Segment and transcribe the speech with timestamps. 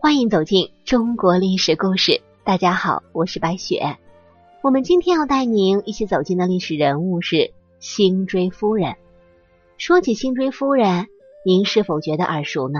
[0.00, 2.20] 欢迎走进中国历史故事。
[2.44, 3.96] 大家好，我是白雪。
[4.62, 8.94] 我们今天要带您一起走进的历史人物是辛追夫人。
[9.76, 11.08] 说起辛追夫人，
[11.44, 12.78] 您是否觉得耳熟呢？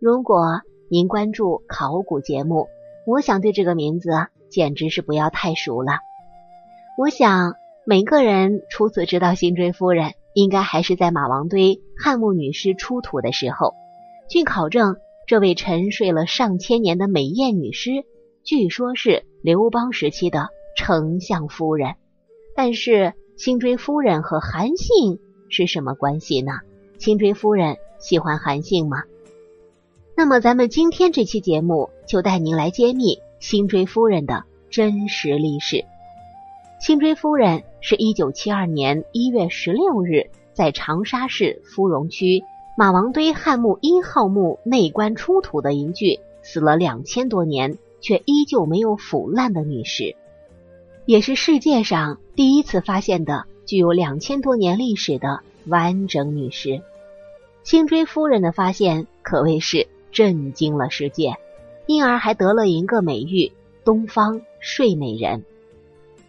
[0.00, 2.68] 如果您关注考古节目，
[3.06, 4.08] 我想对这个名字
[4.48, 5.98] 简直是不要太熟了。
[6.96, 13.74] 我想每个人初次知道辛追夫人，应该还是在马王堆汉墓女尸出土的时候。
[14.30, 14.96] 据考证，
[15.26, 18.04] 这位沉睡了上千年的美艳女尸，
[18.42, 21.94] 据说是刘邦时期的丞相夫人。
[22.54, 25.18] 但是辛追夫人和韩信
[25.48, 26.52] 是什么关系呢？
[26.98, 29.02] 辛追夫人喜欢韩信吗？
[30.14, 35.84] 那么，咱们今天这期节目就带您来揭秘辛追夫人的真实历史。
[36.80, 42.44] 辛追夫人是一九七二年一月十六日在长沙市芙蓉区
[42.76, 50.16] 马王堆汉墓一号墓内棺出土的一具死了两千多年却依旧没有腐烂的女尸，
[51.06, 56.82] 也是世界上第一次发现的具有两千多年历史的完整女尸。
[57.62, 59.88] 辛追夫人的发现可谓是。
[60.14, 61.38] 震惊了世界，
[61.86, 63.50] 因而还得了一个美誉
[63.84, 65.44] “东方睡美人”。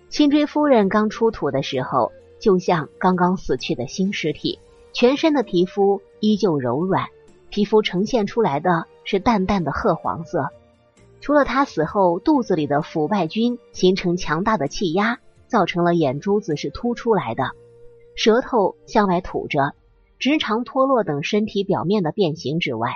[0.09, 4.57] 辛追夫人刚出土的时候，就像刚刚死去的新尸体，
[4.95, 7.09] 全身的皮肤依旧柔软，
[7.49, 10.47] 皮肤呈现出来的是淡淡的褐黄色。
[11.19, 17.51] 除了他死后肚子里的腐败菌形成强大的气压，造成了眼珠子是凸出来的，
[18.15, 19.73] 舌头向外吐着，
[20.17, 22.95] 直肠脱落等身体表面的变形之外。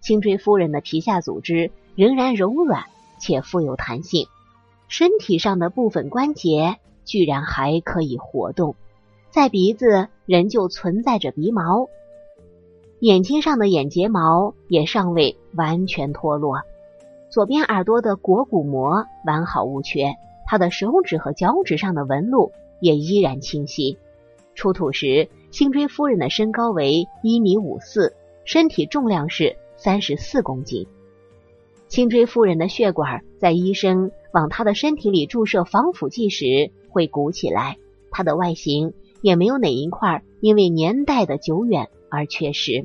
[0.00, 2.84] 辛追夫人的皮下组织仍然柔软
[3.20, 4.28] 且富有弹性，
[4.88, 8.76] 身体上的部分关节居然还可以活动，
[9.34, 11.88] 在鼻子仍旧存在着鼻毛，
[13.00, 16.62] 眼睛上的眼睫毛也尚未完全脱落，
[17.30, 20.14] 左边耳朵的果骨膜完好无缺，
[20.46, 23.98] 他的手指和脚趾上的纹路也依然清晰。
[24.54, 28.14] 出土时，辛追夫人的身高为一米五四，
[28.44, 29.56] 身体重量是。
[29.76, 30.86] 三十四公斤。
[31.88, 37.76] 辛追夫人的血管在医生往她的身体里注射防腐剂时会鼓起来，
[38.12, 42.84] 她的外形也没有哪一块因为年代的久远而缺失。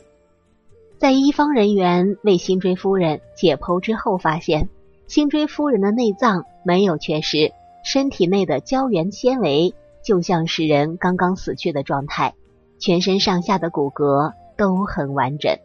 [0.98, 4.70] 在医方人员为辛追夫人解剖之后，发现
[5.06, 7.52] 辛追夫人的内脏没有缺失，
[7.84, 12.36] 身体内的胶原纤维就像是人刚刚死去的状态，
[12.80, 15.58] 全身上下的骨骼都很完整。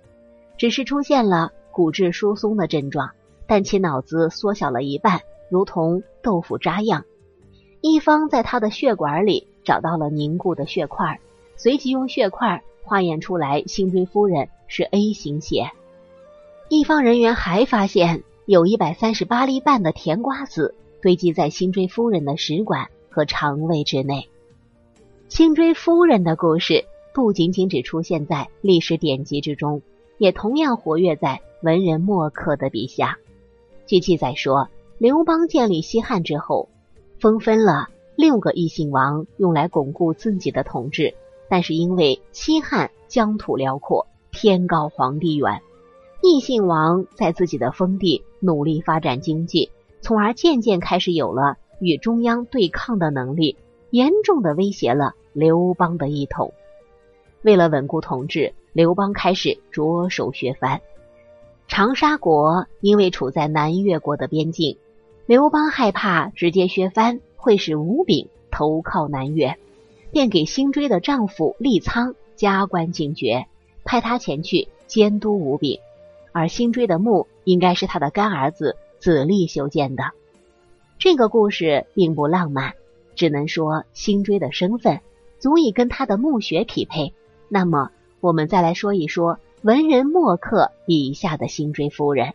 [0.59, 3.11] 只是出现了骨质疏松的症状，
[3.47, 7.05] 但其脑子缩小了一半，如同豆腐渣样。
[7.81, 11.21] 一方在他的血管里找到了凝固的血块，
[11.57, 15.71] 随即用血块化验出来，辛追夫人是 A 型血。
[16.69, 24.29] 一方人员还发现有一百三十八粒半的甜瓜子堆积在辛追夫人的食管和肠胃之内。
[25.29, 29.83] 辛追夫人的故事不仅仅只出现在历史典籍之中。
[30.17, 33.19] 也同样活跃在文人墨客的笔下。
[33.85, 36.69] 据记载说，刘邦建立西汉之后，
[37.19, 41.15] 封分了六个异姓王，用来巩固自己的统治。
[41.49, 45.63] 但是因为西汉疆土辽阔，天高皇帝远，
[46.23, 49.71] 异姓王在自己的封地努力发展经济，
[50.01, 53.57] 从而渐渐开始有了与中央对抗的能力，
[53.91, 56.53] 严重的威胁了刘邦的一统。
[57.43, 58.55] 为了稳固统治。
[58.75, 60.81] 刘邦开始着手削藩，
[61.69, 64.79] 长沙国因为处在南越国的边境，
[65.27, 69.59] 刘邦害怕直接削藩会使吴炳投靠南越，
[70.10, 73.47] 便给辛追的丈夫利苍加官进爵，
[73.84, 75.78] 派他前去监督吴炳，
[76.33, 80.04] 而辛追的墓应该是他的干儿子子立修建的。
[80.99, 82.72] 这个故事并不浪漫，
[83.15, 85.00] 只能说辛追的身份
[85.38, 87.12] 足以跟他的墓穴匹配。
[87.48, 87.91] 那么。
[88.21, 92.33] 我们再来说一说文人墨客笔下的辛追夫人。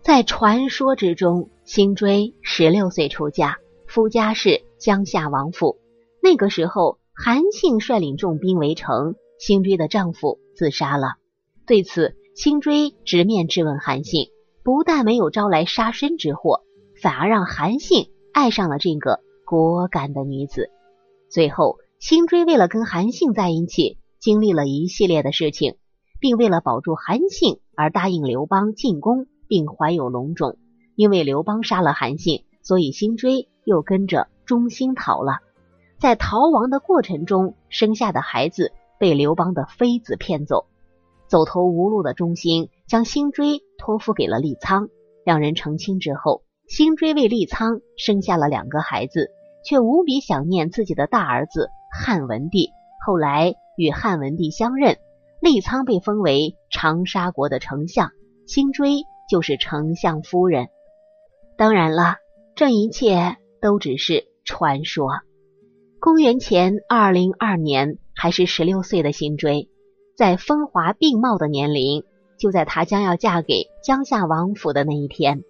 [0.00, 5.76] 在传说之中，辛追十六岁出嫁，夫家是江夏王府。
[6.20, 11.14] 那个时候，韩信率领重兵围城，辛追的丈夫自杀了。
[11.68, 14.30] 对此，辛追直面质问韩信，
[14.64, 16.62] 不但没有招来杀身之祸，
[17.00, 20.70] 反而让韩信爱上了这个果敢的女子。
[21.28, 23.96] 最后，辛追为了跟韩信在一起。
[24.18, 25.76] 经历了一系列的事情，
[26.18, 30.58] 并为了保住韩信而答应刘邦进宫，并怀有龙种。
[31.00, 35.38] 因为刘邦杀了韩信，所以辛追又跟着忠心逃了。
[35.98, 40.66] 在逃亡的过程中，生下的孩子被刘邦的妃子骗走，
[41.26, 44.90] 走投无路的忠心将辛追托付给了立仓。
[45.24, 49.30] 两人成亲之后，辛追为立仓生下了两个孩子，
[49.64, 52.68] 却无比想念自己的大儿子汉文帝。
[53.06, 54.98] 后来与汉文帝相认，
[55.40, 58.10] 立仓被封为长沙国的丞相，
[58.46, 60.68] 辛追就是丞相夫人。
[61.60, 62.16] 当然了，
[62.54, 65.20] 这一切都只是传说。
[66.00, 69.68] 公元前二零二年，还是十六岁的辛追，
[70.16, 72.04] 在风华并茂的年龄，
[72.38, 75.42] 就在她将要嫁给江夏王府的那一天，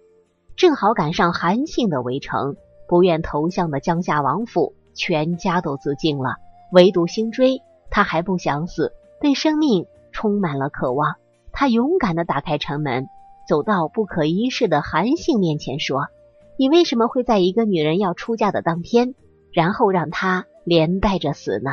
[0.57, 2.57] 正好赶上韩信的围城，
[2.89, 6.35] 不愿投降的江夏王府全家都自尽了，
[6.73, 8.91] 唯独辛追，他还不想死，
[9.21, 11.15] 对生命充满了渴望。
[11.53, 13.07] 他勇敢的打开城门，
[13.51, 16.07] 走到不可一世的韩信面前，说
[16.55, 19.13] ：“你为什么会在一个女人要出嫁的当天？”
[19.51, 21.71] 然后让她连带着死呢？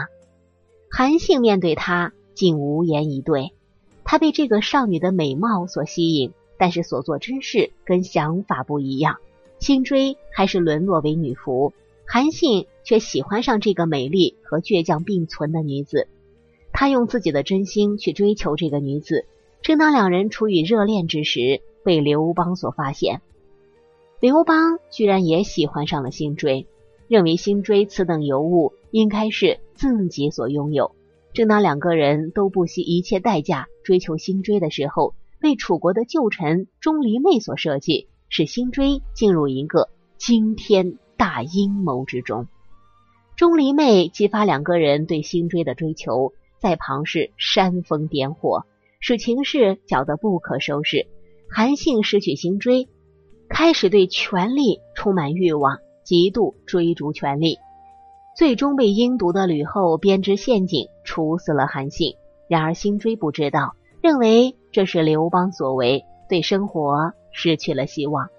[0.91, 3.53] 韩信面对他竟无言以对。
[4.03, 9.19] 他被这个少女的美貌所吸引，但是所做之事跟想法不一样。
[9.61, 11.73] 辛追还是沦落为女仆，
[12.05, 16.09] 韩信却喜欢上这个美丽和倔强并存的女子。
[16.73, 19.27] 他用自己的真心去追求这个女子。
[19.61, 23.23] 正当两人处于热恋之时，被刘邦所发现。
[24.21, 26.67] 刘邦居然也喜欢上了辛追。
[27.09, 30.95] 认为辛追此等尤物应该是自己所拥有。
[31.33, 39.89] 正当两个人都不惜一切代价追求辛追的时候，被楚国的旧臣钟离昧所设计，使辛追进入一个
[40.19, 42.47] 惊天大阴谋之中。
[43.35, 48.67] 钟离昧激发两个人对辛追的追求，在旁是煽风点火，
[49.01, 51.07] 使情势搅得不可收拾。
[51.51, 52.89] 韩信失去辛追，
[53.49, 55.79] 开始对权力充满欲望。
[56.05, 57.59] 极度追逐权力，
[58.35, 62.15] 最终被阴毒的吕后编织陷阱，处死了韩信。
[62.49, 68.31] 然而辛追不知道，认为这是刘邦所为，对生活失去了希望。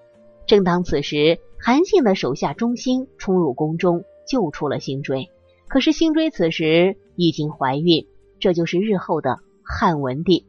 [0.47, 5.29] 正当此时，韩信的手下钟兴冲入宫中，救出了辛追。
[5.67, 8.07] 可是辛追此时已经怀孕，
[8.39, 10.47] 这就是日后的汉文帝。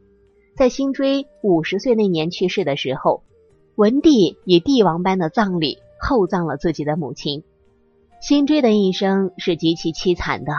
[0.55, 3.23] 在辛追五十岁那年去世的时候，
[3.75, 5.79] 文帝以帝王般的葬礼。
[6.03, 7.43] 厚葬了自己的母亲，
[8.23, 10.51] 辛追的一生是极其凄惨的，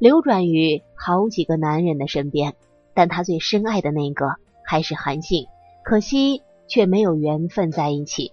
[0.00, 2.56] 流转于好几个男人的身边，
[2.94, 4.34] 但他最深爱的那个
[4.64, 5.46] 还是韩信，
[5.84, 8.32] 可惜却没有缘分在一起。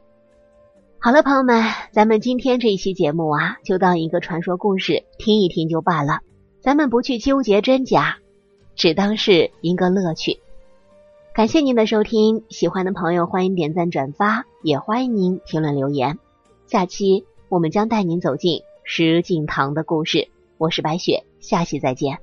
[0.97, 6.21] 好了，朋友们，咱们今天这一期节目啊，就当一个传说故事听一听就罢了，
[6.61, 8.17] 咱们不去纠结真假，
[8.75, 10.39] 只当是一个乐趣。
[11.35, 16.17] 感谢您的收听，喜欢的朋友欢迎点赞转发，也欢迎您评论留言。
[16.65, 22.19] 下期我们将带您走进石敬瑭的故事，我是白雪，下期再见。